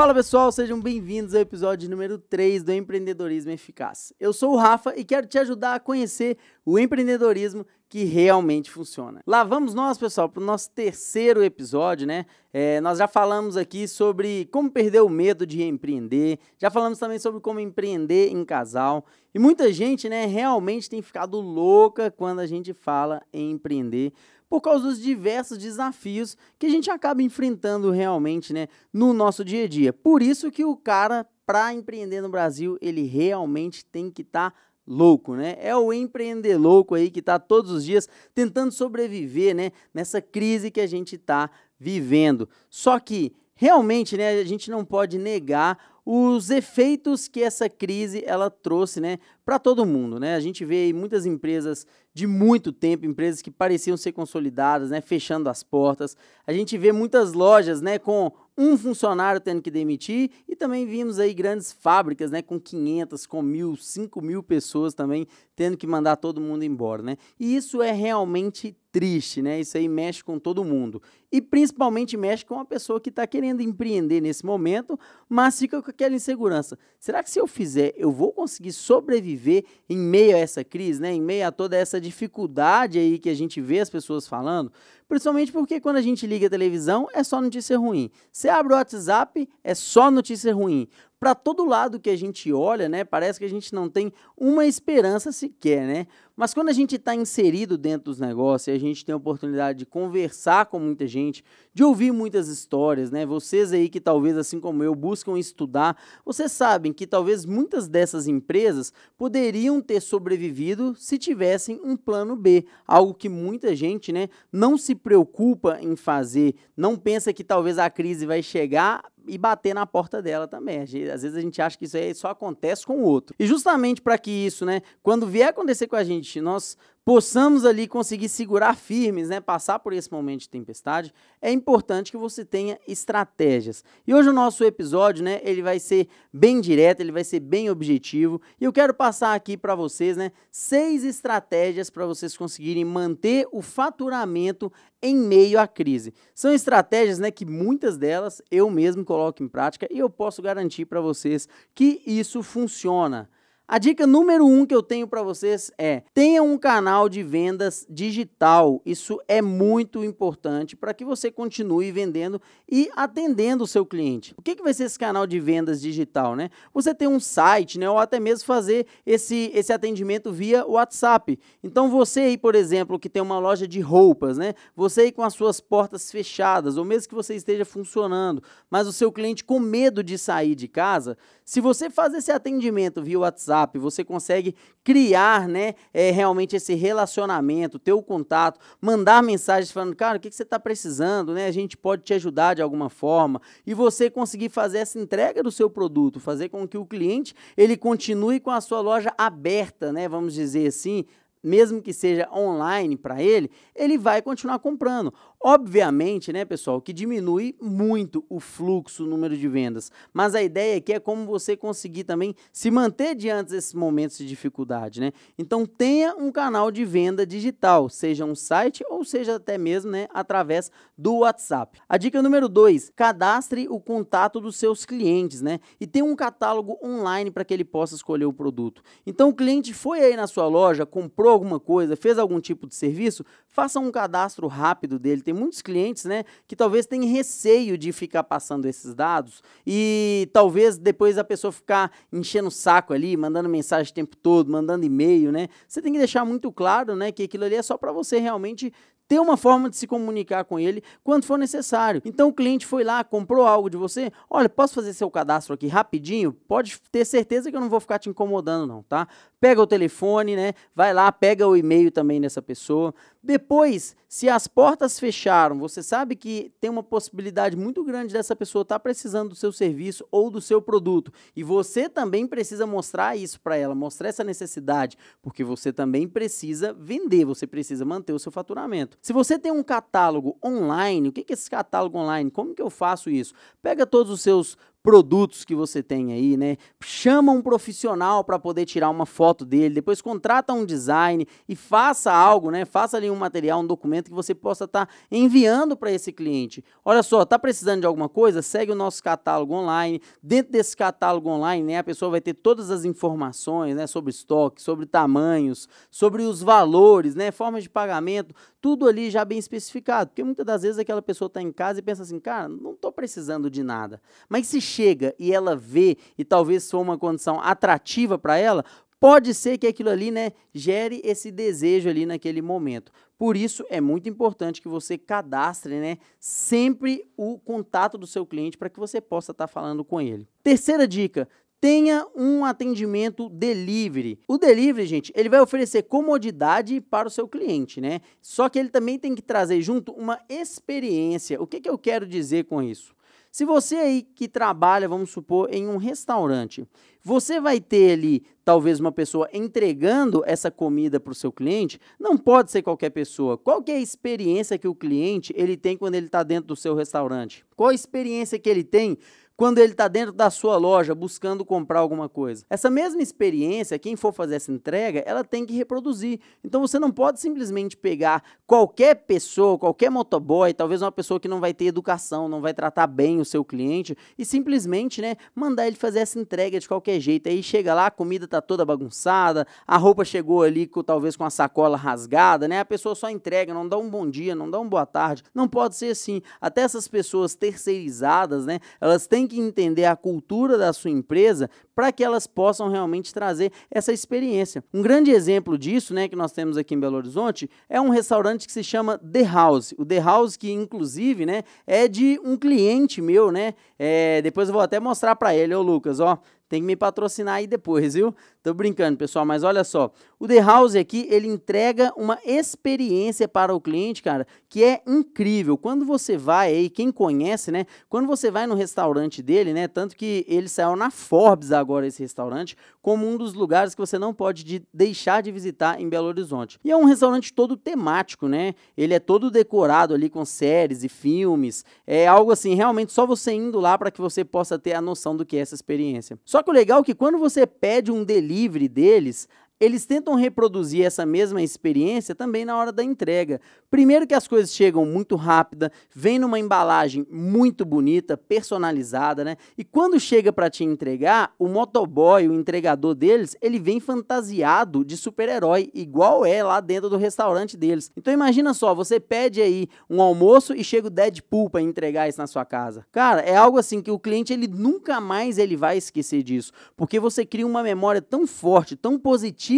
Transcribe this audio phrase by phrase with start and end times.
[0.00, 4.14] Fala pessoal, sejam bem-vindos ao episódio número 3 do Empreendedorismo Eficaz.
[4.18, 9.20] Eu sou o Rafa e quero te ajudar a conhecer o empreendedorismo que realmente funciona.
[9.26, 12.24] Lá vamos nós, pessoal, para o nosso terceiro episódio, né?
[12.52, 17.18] É, nós já falamos aqui sobre como perder o medo de empreender, já falamos também
[17.18, 19.04] sobre como empreender em casal.
[19.34, 24.12] E muita gente, né, realmente tem ficado louca quando a gente fala em empreender
[24.48, 29.64] por causa dos diversos desafios que a gente acaba enfrentando realmente, né, no nosso dia
[29.64, 29.92] a dia.
[29.92, 34.56] Por isso que o cara para empreender no Brasil, ele realmente tem que estar tá
[34.90, 35.56] louco, né?
[35.60, 40.70] É o empreender louco aí que está todos os dias tentando sobreviver, né, nessa crise
[40.70, 42.48] que a gente está vivendo.
[42.68, 48.50] Só que realmente, né, a gente não pode negar os efeitos que essa crise ela
[48.50, 50.34] trouxe, né, para todo mundo, né?
[50.34, 55.48] A gente vê muitas empresas de muito tempo, empresas que pareciam ser consolidadas, né, fechando
[55.48, 56.16] as portas.
[56.44, 58.32] A gente vê muitas lojas, né, com
[58.62, 63.40] um funcionário tendo que demitir e também vimos aí grandes fábricas, né, com 500, com
[63.40, 67.16] mil, 5 mil pessoas também tendo que mandar todo mundo embora, né?
[67.38, 69.60] E isso é realmente triste, né?
[69.60, 71.00] Isso aí mexe com todo mundo.
[71.30, 75.90] E principalmente mexe com a pessoa que está querendo empreender nesse momento, mas fica com
[75.90, 76.78] aquela insegurança.
[76.98, 81.12] Será que se eu fizer, eu vou conseguir sobreviver em meio a essa crise, né?
[81.12, 84.72] Em meio a toda essa dificuldade aí que a gente vê as pessoas falando?
[85.08, 88.10] Principalmente porque quando a gente liga a televisão é só notícia ruim.
[88.30, 90.88] Você abre o WhatsApp, é só notícia ruim
[91.20, 94.64] para todo lado que a gente olha, né, parece que a gente não tem uma
[94.64, 96.06] esperança sequer, né?
[96.40, 99.80] Mas quando a gente está inserido dentro dos negócios e a gente tem a oportunidade
[99.80, 103.26] de conversar com muita gente, de ouvir muitas histórias, né?
[103.26, 108.26] Vocês aí que talvez, assim como eu, buscam estudar, vocês sabem que talvez muitas dessas
[108.26, 114.78] empresas poderiam ter sobrevivido se tivessem um plano B, algo que muita gente, né, não
[114.78, 119.86] se preocupa em fazer, não pensa que talvez a crise vai chegar e bater na
[119.86, 120.80] porta dela também.
[120.80, 123.34] Às vezes a gente acha que isso aí só acontece com o outro.
[123.38, 127.88] E justamente para que isso, né, quando vier acontecer com a gente, nós possamos ali
[127.88, 132.78] conseguir segurar firmes, né, passar por esse momento de tempestade, é importante que você tenha
[132.86, 133.82] estratégias.
[134.06, 137.70] E hoje o nosso episódio, né, ele vai ser bem direto, ele vai ser bem
[137.70, 143.48] objetivo, e eu quero passar aqui para vocês, né, seis estratégias para vocês conseguirem manter
[143.50, 144.70] o faturamento
[145.02, 146.12] em meio à crise.
[146.34, 150.84] São estratégias, né, que muitas delas eu mesmo coloco em prática e eu posso garantir
[150.84, 153.28] para vocês que isso funciona.
[153.72, 157.86] A dica número um que eu tenho para vocês é: tenha um canal de vendas
[157.88, 158.82] digital.
[158.84, 164.34] Isso é muito importante para que você continue vendendo e atendendo o seu cliente.
[164.36, 166.50] O que, que vai ser esse canal de vendas digital, né?
[166.74, 167.88] Você tem um site, né?
[167.88, 171.38] Ou até mesmo fazer esse, esse atendimento via WhatsApp.
[171.62, 174.54] Então você aí, por exemplo, que tem uma loja de roupas, né?
[174.74, 178.92] Você aí com as suas portas fechadas, ou mesmo que você esteja funcionando, mas o
[178.92, 183.59] seu cliente com medo de sair de casa, se você faz esse atendimento via WhatsApp
[183.60, 189.94] WhatsApp, você consegue criar né, é, realmente esse relacionamento, ter o contato, mandar mensagens falando,
[189.94, 191.46] cara, o que, que você está precisando, né?
[191.46, 193.40] A gente pode te ajudar de alguma forma.
[193.66, 197.76] E você conseguir fazer essa entrega do seu produto, fazer com que o cliente ele
[197.76, 200.08] continue com a sua loja aberta, né?
[200.08, 201.04] Vamos dizer assim,
[201.42, 205.12] mesmo que seja online para ele, ele vai continuar comprando.
[205.42, 209.90] Obviamente, né, pessoal, que diminui muito o fluxo, o número de vendas.
[210.12, 214.26] Mas a ideia aqui é como você conseguir também se manter diante desses momentos de
[214.26, 215.12] dificuldade, né?
[215.38, 220.08] Então tenha um canal de venda digital, seja um site ou seja até mesmo, né,
[220.12, 221.80] através do WhatsApp.
[221.88, 225.58] A dica número dois: cadastre o contato dos seus clientes, né?
[225.80, 228.82] E tenha um catálogo online para que ele possa escolher o produto.
[229.06, 232.74] Então o cliente foi aí na sua loja, comprou alguma coisa, fez algum tipo de
[232.74, 237.92] serviço, faça um cadastro rápido dele tem muitos clientes, né, que talvez tenham receio de
[237.92, 243.48] ficar passando esses dados e talvez depois a pessoa ficar enchendo o saco ali, mandando
[243.48, 245.48] mensagem o tempo todo, mandando e-mail, né?
[245.68, 248.72] Você tem que deixar muito claro, né, que aquilo ali é só para você realmente
[249.10, 252.00] ter uma forma de se comunicar com ele quando for necessário.
[252.04, 255.66] Então o cliente foi lá, comprou algo de você, olha, posso fazer seu cadastro aqui
[255.66, 256.32] rapidinho?
[256.32, 259.08] Pode ter certeza que eu não vou ficar te incomodando não, tá?
[259.40, 260.52] Pega o telefone, né?
[260.76, 262.94] Vai lá, pega o e-mail também dessa pessoa.
[263.22, 268.62] Depois, se as portas fecharam, você sabe que tem uma possibilidade muito grande dessa pessoa
[268.62, 271.12] estar tá precisando do seu serviço ou do seu produto.
[271.36, 276.72] E você também precisa mostrar isso para ela, mostrar essa necessidade, porque você também precisa
[276.72, 278.98] vender, você precisa manter o seu faturamento.
[279.02, 282.30] Se você tem um catálogo online, o que é esse catálogo online?
[282.30, 283.32] Como que eu faço isso?
[283.62, 286.56] Pega todos os seus produtos que você tem aí, né?
[286.82, 292.12] Chama um profissional para poder tirar uma foto dele, depois contrata um design e faça
[292.12, 292.64] algo, né?
[292.64, 296.64] Faça ali um material, um documento que você possa estar tá enviando para esse cliente.
[296.84, 298.40] Olha só, tá precisando de alguma coisa?
[298.40, 300.00] Segue o nosso catálogo online.
[300.22, 304.62] Dentro desse catálogo online, né, a pessoa vai ter todas as informações, né, sobre estoque,
[304.62, 310.10] sobre tamanhos, sobre os valores, né, formas de pagamento, tudo ali já bem especificado.
[310.10, 312.90] Porque muitas das vezes aquela pessoa está em casa e pensa assim, cara, não estou
[312.90, 314.00] precisando de nada.
[314.28, 318.64] Mas se chega e ela vê e talvez for uma condição atrativa para ela,
[319.00, 322.92] pode ser que aquilo ali, né, gere esse desejo ali naquele momento.
[323.18, 328.58] Por isso é muito importante que você cadastre, né, sempre o contato do seu cliente
[328.58, 330.28] para que você possa estar tá falando com ele.
[330.42, 331.26] Terceira dica,
[331.60, 334.18] tenha um atendimento delivery.
[334.26, 338.00] O delivery, gente, ele vai oferecer comodidade para o seu cliente, né?
[338.22, 341.40] Só que ele também tem que trazer junto uma experiência.
[341.40, 342.94] O que, que eu quero dizer com isso?
[343.30, 346.66] Se você aí que trabalha, vamos supor, em um restaurante,
[347.02, 352.18] você vai ter ali talvez uma pessoa entregando essa comida para o seu cliente, não
[352.18, 353.38] pode ser qualquer pessoa.
[353.38, 356.74] Qual é a experiência que o cliente ele tem quando ele está dentro do seu
[356.74, 357.44] restaurante?
[357.54, 358.98] Qual a experiência que ele tem
[359.40, 362.44] quando ele está dentro da sua loja buscando comprar alguma coisa.
[362.50, 366.20] Essa mesma experiência, quem for fazer essa entrega, ela tem que reproduzir.
[366.44, 371.40] Então você não pode simplesmente pegar qualquer pessoa, qualquer motoboy, talvez uma pessoa que não
[371.40, 375.76] vai ter educação, não vai tratar bem o seu cliente e simplesmente, né, mandar ele
[375.76, 377.30] fazer essa entrega de qualquer jeito.
[377.30, 381.24] Aí chega lá, a comida tá toda bagunçada, a roupa chegou ali com, talvez com
[381.24, 382.60] a sacola rasgada, né?
[382.60, 385.22] A pessoa só entrega, não dá um bom dia, não dá uma boa tarde.
[385.34, 386.20] Não pode ser assim.
[386.38, 391.92] Até essas pessoas terceirizadas, né, elas têm que entender a cultura da sua empresa para
[391.92, 394.62] que elas possam realmente trazer essa experiência.
[394.74, 398.46] Um grande exemplo disso, né, que nós temos aqui em Belo Horizonte, é um restaurante
[398.46, 399.72] que se chama The House.
[399.78, 403.54] O The House que inclusive, né, é de um cliente meu, né?
[403.78, 406.18] É, depois eu vou até mostrar para ele, ô Lucas, ó,
[406.50, 408.12] tem que me patrocinar aí depois, viu?
[408.42, 409.92] Tô brincando, pessoal, mas olha só.
[410.18, 415.56] O The House aqui, ele entrega uma experiência para o cliente, cara, que é incrível.
[415.56, 417.66] Quando você vai aí, quem conhece, né?
[417.88, 419.68] Quando você vai no restaurante dele, né?
[419.68, 423.96] Tanto que ele saiu na Forbes agora, esse restaurante, como um dos lugares que você
[423.96, 426.58] não pode de deixar de visitar em Belo Horizonte.
[426.64, 428.54] E é um restaurante todo temático, né?
[428.76, 431.64] Ele é todo decorado ali com séries e filmes.
[431.86, 435.16] É algo assim, realmente só você indo lá para que você possa ter a noção
[435.16, 436.18] do que é essa experiência.
[436.24, 439.28] Só que o legal é que quando você pede um delivery, deles,
[439.60, 443.40] eles tentam reproduzir essa mesma experiência também na hora da entrega.
[443.70, 449.36] Primeiro que as coisas chegam muito rápida, vem numa embalagem muito bonita, personalizada, né?
[449.58, 454.96] E quando chega para te entregar, o motoboy, o entregador deles, ele vem fantasiado de
[454.96, 457.92] super-herói, igual é lá dentro do restaurante deles.
[457.94, 462.18] Então imagina só, você pede aí um almoço e chega o Deadpool para entregar isso
[462.18, 462.86] na sua casa.
[462.90, 466.98] Cara, é algo assim que o cliente ele nunca mais ele vai esquecer disso, porque
[466.98, 469.49] você cria uma memória tão forte, tão positiva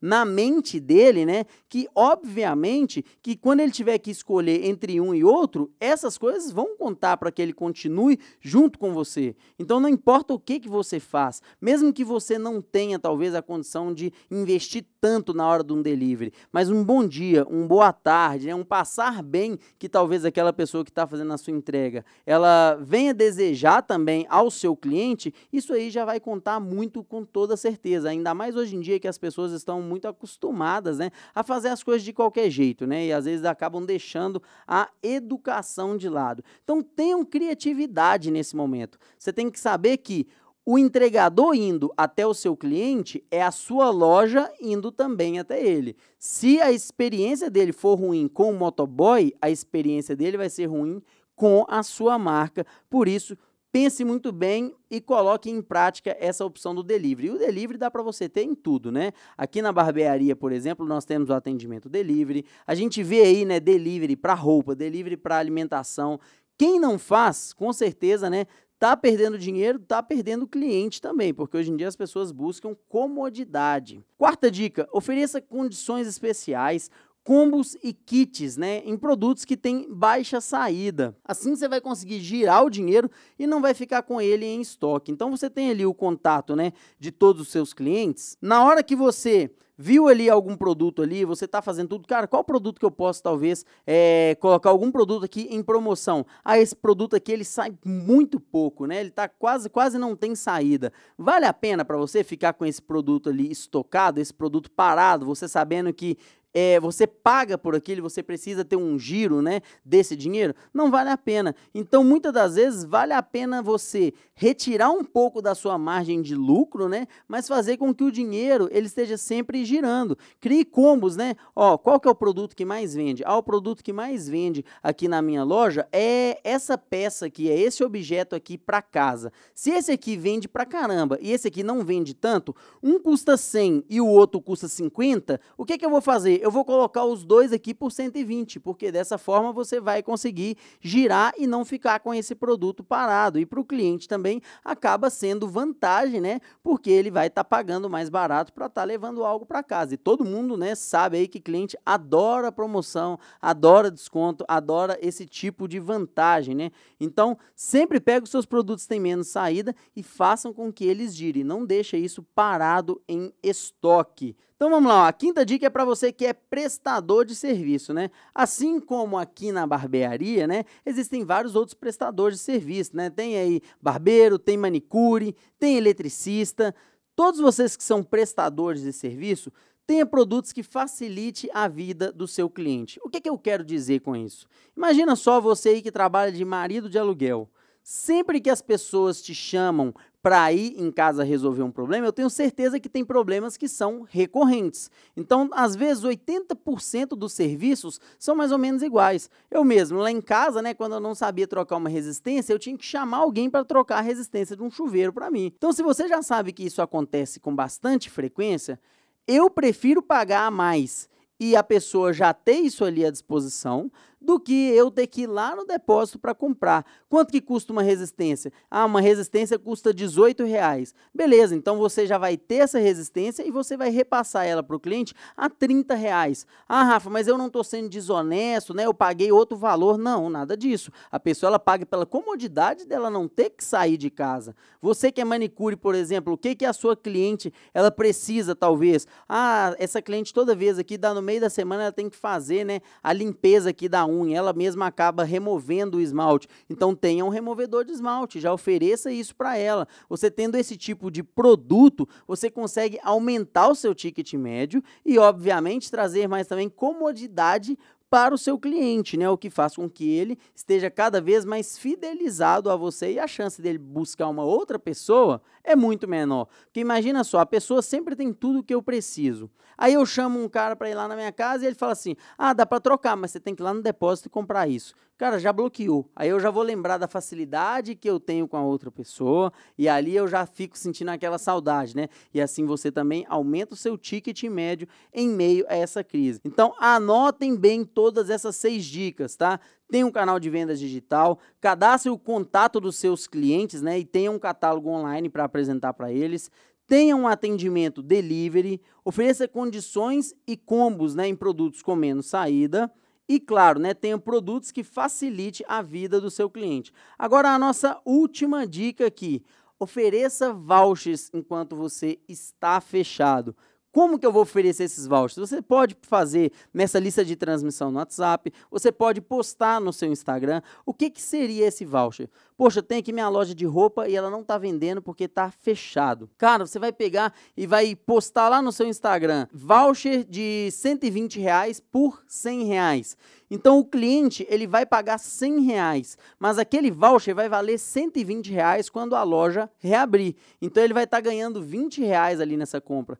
[0.00, 1.44] na mente dele, né?
[1.68, 6.76] Que obviamente que quando ele tiver que escolher entre um e outro, essas coisas vão
[6.76, 9.34] contar para que ele continue junto com você.
[9.58, 13.42] Então não importa o que que você faz, mesmo que você não tenha talvez a
[13.42, 17.92] condição de investir tanto na hora de um delivery, mas um bom dia, um boa
[17.92, 18.54] tarde, né?
[18.54, 23.12] um passar bem que talvez aquela pessoa que está fazendo a sua entrega, ela venha
[23.12, 28.10] desejar também ao seu cliente, isso aí já vai contar muito com toda certeza.
[28.10, 31.68] Ainda mais hoje em dia que as pessoas pessoas estão muito acostumadas né, a fazer
[31.68, 33.06] as coisas de qualquer jeito, né?
[33.06, 36.44] E às vezes acabam deixando a educação de lado.
[36.62, 38.98] Então tenham criatividade nesse momento.
[39.18, 40.26] Você tem que saber que
[40.64, 45.96] o entregador indo até o seu cliente é a sua loja indo também até ele.
[46.18, 51.02] Se a experiência dele for ruim com o motoboy, a experiência dele vai ser ruim
[51.34, 52.64] com a sua marca.
[52.88, 53.36] Por isso,
[53.72, 57.28] pense muito bem e coloque em prática essa opção do delivery.
[57.28, 59.12] E o delivery dá para você ter em tudo, né?
[59.36, 62.44] Aqui na barbearia, por exemplo, nós temos o atendimento delivery.
[62.66, 66.20] A gente vê aí, né, delivery para roupa, delivery para alimentação.
[66.58, 68.46] Quem não faz, com certeza, né,
[68.78, 74.04] tá perdendo dinheiro, tá perdendo cliente também, porque hoje em dia as pessoas buscam comodidade.
[74.18, 76.90] Quarta dica: ofereça condições especiais
[77.24, 81.16] combos e kits, né, em produtos que têm baixa saída.
[81.24, 85.12] Assim você vai conseguir girar o dinheiro e não vai ficar com ele em estoque.
[85.12, 88.36] Então você tem ali o contato, né, de todos os seus clientes.
[88.40, 92.44] Na hora que você viu ali algum produto ali, você está fazendo tudo, cara, qual
[92.44, 96.24] produto que eu posso talvez é, colocar algum produto aqui em promoção?
[96.44, 99.00] Ah, esse produto aqui ele sai muito pouco, né?
[99.00, 100.92] Ele tá quase quase não tem saída.
[101.18, 105.48] Vale a pena para você ficar com esse produto ali estocado, esse produto parado, você
[105.48, 106.16] sabendo que
[106.54, 111.10] é, você paga por aquilo, você precisa ter um giro né, desse dinheiro, não vale
[111.10, 111.54] a pena.
[111.74, 116.34] Então, muitas das vezes, vale a pena você retirar um pouco da sua margem de
[116.34, 120.16] lucro, né, mas fazer com que o dinheiro ele esteja sempre girando.
[120.40, 121.34] Crie combos, né?
[121.54, 123.22] Ó, qual que é o produto que mais vende?
[123.24, 127.58] Ah, o produto que mais vende aqui na minha loja é essa peça aqui, é
[127.58, 129.32] esse objeto aqui para casa.
[129.54, 133.84] Se esse aqui vende para caramba e esse aqui não vende tanto, um custa 100
[133.88, 136.41] e o outro custa 50, o que, que eu vou fazer?
[136.42, 141.32] Eu vou colocar os dois aqui por 120, porque dessa forma você vai conseguir girar
[141.38, 143.38] e não ficar com esse produto parado.
[143.38, 146.40] E para o cliente também acaba sendo vantagem, né?
[146.60, 149.94] Porque ele vai estar tá pagando mais barato para estar tá levando algo para casa.
[149.94, 155.68] E todo mundo, né, sabe aí que cliente adora promoção, adora desconto, adora esse tipo
[155.68, 156.72] de vantagem, né?
[156.98, 161.14] Então, sempre pega os seus produtos que têm menos saída e façam com que eles
[161.14, 161.44] girem.
[161.44, 164.34] Não deixa isso parado em estoque.
[164.62, 168.12] Então vamos lá, a quinta dica é para você que é prestador de serviço, né?
[168.32, 173.10] Assim como aqui na barbearia, né, existem vários outros prestadores de serviço, né?
[173.10, 176.72] Tem aí barbeiro, tem manicure, tem eletricista.
[177.16, 179.52] Todos vocês que são prestadores de serviço,
[179.84, 183.00] tenha produtos que facilite a vida do seu cliente.
[183.02, 184.46] O que, que eu quero dizer com isso?
[184.76, 187.50] Imagina só você aí que trabalha de marido de aluguel.
[187.82, 192.30] Sempre que as pessoas te chamam para ir em casa resolver um problema, eu tenho
[192.30, 194.88] certeza que tem problemas que são recorrentes.
[195.16, 199.28] Então, às vezes, 80% dos serviços são mais ou menos iguais.
[199.50, 202.78] Eu mesmo, lá em casa, né, quando eu não sabia trocar uma resistência, eu tinha
[202.78, 205.52] que chamar alguém para trocar a resistência de um chuveiro para mim.
[205.56, 208.78] Então, se você já sabe que isso acontece com bastante frequência,
[209.26, 211.08] eu prefiro pagar a mais
[211.40, 213.90] e a pessoa já ter isso ali à disposição
[214.22, 216.84] do que eu ter que ir lá no depósito para comprar.
[217.08, 218.52] Quanto que custa uma resistência?
[218.70, 220.94] Ah, uma resistência custa 18 reais.
[221.14, 224.80] Beleza, então você já vai ter essa resistência e você vai repassar ela para o
[224.80, 226.46] cliente a 30 reais.
[226.68, 228.86] Ah, Rafa, mas eu não estou sendo desonesto, né?
[228.86, 229.98] Eu paguei outro valor.
[229.98, 230.90] Não, nada disso.
[231.10, 234.54] A pessoa ela paga pela comodidade dela não ter que sair de casa.
[234.80, 239.06] Você que é manicure, por exemplo, o que, que a sua cliente ela precisa, talvez?
[239.28, 242.64] Ah, essa cliente toda vez aqui, dá no meio da semana, ela tem que fazer
[242.64, 246.48] né, a limpeza aqui da unha, ela mesma acaba removendo o esmalte.
[246.68, 249.88] Então tenha um removedor de esmalte, já ofereça isso para ela.
[250.08, 255.90] Você tendo esse tipo de produto, você consegue aumentar o seu ticket médio e, obviamente,
[255.90, 257.78] trazer mais também comodidade
[258.12, 259.26] para o seu cliente, né?
[259.30, 263.26] O que faz com que ele esteja cada vez mais fidelizado a você e a
[263.26, 266.46] chance dele buscar uma outra pessoa é muito menor.
[266.66, 269.50] Porque imagina só, a pessoa sempre tem tudo o que eu preciso.
[269.78, 272.14] Aí eu chamo um cara para ir lá na minha casa e ele fala assim:
[272.36, 274.94] "Ah, dá para trocar, mas você tem que ir lá no depósito e comprar isso".
[275.22, 276.10] Cara, já bloqueou.
[276.16, 279.88] Aí eu já vou lembrar da facilidade que eu tenho com a outra pessoa e
[279.88, 282.08] ali eu já fico sentindo aquela saudade, né?
[282.34, 286.40] E assim você também aumenta o seu ticket médio em meio a essa crise.
[286.44, 289.60] Então, anotem bem todas essas seis dicas, tá?
[289.88, 294.00] Tem um canal de vendas digital, cadastre o contato dos seus clientes, né?
[294.00, 296.50] E tenha um catálogo online para apresentar para eles
[296.84, 302.92] tenha um atendimento delivery, ofereça condições e combos né, em produtos com menos saída,
[303.28, 306.92] e claro, né, tenha produtos que facilite a vida do seu cliente.
[307.18, 309.42] Agora a nossa última dica aqui,
[309.78, 313.56] ofereça vouchers enquanto você está fechado.
[313.92, 315.50] Como que eu vou oferecer esses vouchers?
[315.50, 320.62] Você pode fazer nessa lista de transmissão no WhatsApp, você pode postar no seu Instagram.
[320.86, 322.30] O que, que seria esse voucher?
[322.56, 326.30] Poxa, tem aqui minha loja de roupa e ela não está vendendo porque está fechado.
[326.38, 331.78] Cara, você vai pegar e vai postar lá no seu Instagram voucher de 120 reais
[331.78, 333.16] por 100 reais.
[333.50, 338.88] Então o cliente ele vai pagar 100 reais, mas aquele voucher vai valer 120 reais
[338.88, 340.34] quando a loja reabrir.
[340.60, 343.18] Então ele vai estar tá ganhando 20 reais ali nessa compra.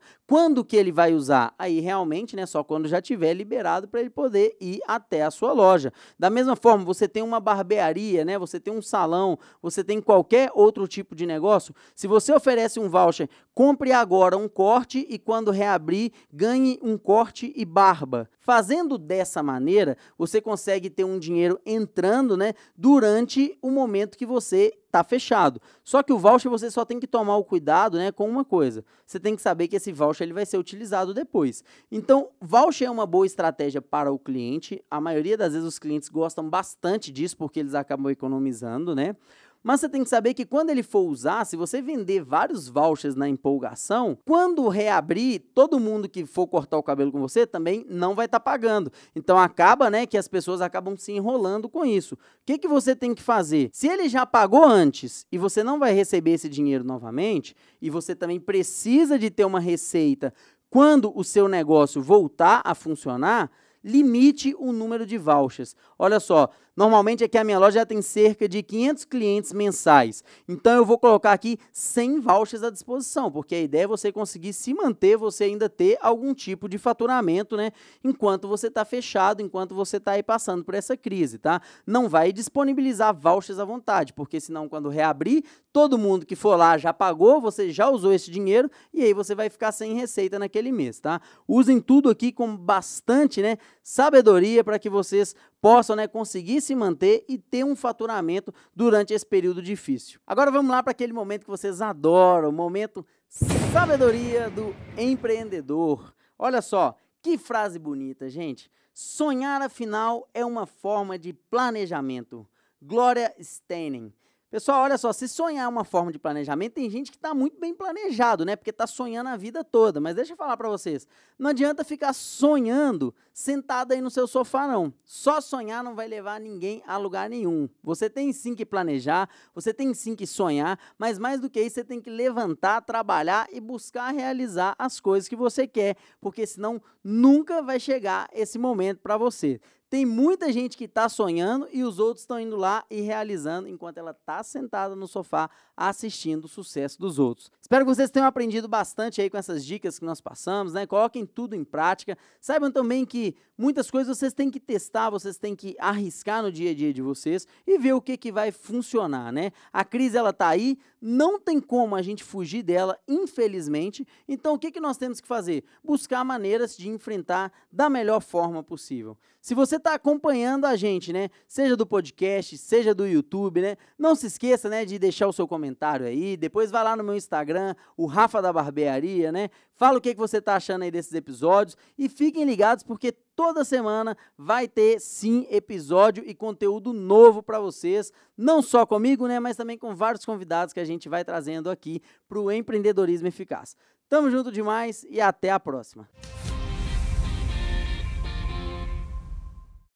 [0.63, 1.53] Que ele vai usar?
[1.57, 5.51] Aí realmente, né, só quando já tiver liberado para ele poder ir até a sua
[5.51, 5.91] loja.
[6.17, 10.51] Da mesma forma, você tem uma barbearia, né, você tem um salão, você tem qualquer
[10.53, 11.73] outro tipo de negócio.
[11.95, 17.53] Se você oferece um voucher, compre agora um corte e quando reabrir ganhe um corte
[17.55, 18.29] e barba.
[18.39, 24.73] Fazendo dessa maneira, você consegue ter um dinheiro entrando né, durante o momento que você
[24.93, 25.59] está fechado.
[25.83, 28.85] Só que o voucher você só tem que tomar o cuidado né, com uma coisa.
[29.05, 31.63] Você tem que saber que esse voucher ele vai ser utilizado depois.
[31.91, 34.83] Então, voucher é uma boa estratégia para o cliente.
[34.91, 39.15] A maioria das vezes os clientes gostam bastante disso porque eles acabam economizando, né?
[39.63, 43.15] Mas você tem que saber que quando ele for usar, se você vender vários vouchers
[43.15, 48.13] na empolgação, quando reabrir, todo mundo que for cortar o cabelo com você também não
[48.13, 48.91] vai estar tá pagando.
[49.15, 52.15] Então acaba, né, que as pessoas acabam se enrolando com isso.
[52.15, 53.69] O que, que você tem que fazer?
[53.71, 58.15] Se ele já pagou antes e você não vai receber esse dinheiro novamente, e você
[58.15, 60.33] também precisa de ter uma receita
[60.69, 63.51] Quando o seu negócio voltar a funcionar,
[63.83, 65.75] limite o número de vouchers.
[65.97, 70.23] Olha só, Normalmente aqui a minha loja já tem cerca de 500 clientes mensais.
[70.47, 74.53] Então eu vou colocar aqui 100 vouchers à disposição, porque a ideia é você conseguir
[74.53, 77.71] se manter, você ainda ter algum tipo de faturamento, né?
[78.03, 81.61] Enquanto você está fechado, enquanto você está aí passando por essa crise, tá?
[81.85, 86.75] Não vai disponibilizar vouchers à vontade, porque senão quando reabrir, todo mundo que for lá
[86.77, 90.71] já pagou, você já usou esse dinheiro e aí você vai ficar sem receita naquele
[90.71, 91.21] mês, tá?
[91.47, 97.23] Usem tudo aqui com bastante, né, sabedoria para que vocês possam né, conseguir se manter
[97.27, 100.19] e ter um faturamento durante esse período difícil.
[100.27, 106.13] Agora vamos lá para aquele momento que vocês adoram, o momento sabedoria do empreendedor.
[106.37, 108.69] Olha só, que frase bonita, gente.
[108.93, 112.47] Sonhar, afinal, é uma forma de planejamento.
[112.81, 114.13] Gloria Steinem.
[114.53, 117.59] Pessoal, olha só, se sonhar é uma forma de planejamento, tem gente que está muito
[117.59, 118.55] bem planejado, né?
[118.55, 119.99] Porque está sonhando a vida toda.
[119.99, 121.07] Mas deixa eu falar para vocês,
[121.39, 124.93] não adianta ficar sonhando sentado aí no seu sofá, não.
[125.03, 127.67] Só sonhar não vai levar ninguém a lugar nenhum.
[127.81, 131.73] Você tem sim que planejar, você tem sim que sonhar, mas mais do que isso,
[131.73, 136.79] você tem que levantar, trabalhar e buscar realizar as coisas que você quer, porque senão
[137.03, 139.59] nunca vai chegar esse momento para você.
[139.93, 143.99] Tem muita gente que está sonhando e os outros estão indo lá e realizando enquanto
[143.99, 147.51] ela está sentada no sofá assistindo o sucesso dos outros.
[147.61, 150.87] Espero que vocês tenham aprendido bastante aí com essas dicas que nós passamos, né?
[150.87, 152.17] Coloquem tudo em prática.
[152.41, 156.71] Saibam também que muitas coisas vocês têm que testar, vocês têm que arriscar no dia
[156.71, 159.51] a dia de vocês e ver o que, que vai funcionar, né?
[159.71, 164.07] A crise ela tá aí, não tem como a gente fugir dela, infelizmente.
[164.27, 165.63] Então o que, que nós temos que fazer?
[165.83, 169.15] Buscar maneiras de enfrentar da melhor forma possível.
[169.43, 171.29] Se você está acompanhando a gente, né?
[171.45, 173.75] Seja do podcast, seja do YouTube, né?
[173.99, 176.37] Não se esqueça, né, de deixar o seu comentário aí.
[176.37, 179.49] Depois vai lá no meu Instagram, o Rafa da Barbearia, né?
[179.75, 183.65] Fala o que, que você está achando aí desses episódios e fiquem ligados porque toda
[183.65, 189.57] semana vai ter sim episódio e conteúdo novo para vocês, não só comigo, né, mas
[189.57, 193.75] também com vários convidados que a gente vai trazendo aqui para o empreendedorismo eficaz.
[194.07, 196.07] Tamo junto demais e até a próxima.